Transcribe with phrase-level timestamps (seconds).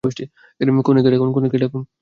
[1.33, 1.47] কনে
[1.51, 1.83] কে ডাকুন।